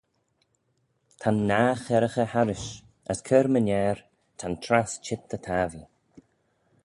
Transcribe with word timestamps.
Ta'n 1.21 1.37
nah 1.49 1.69
cherraghey 1.83 2.29
harrish, 2.33 2.69
as 3.11 3.19
cur-my-ner, 3.27 3.97
ta'n 4.39 4.53
trass 4.63 4.91
cheet 5.03 5.23
dy 5.31 5.37
tappee. 5.45 5.87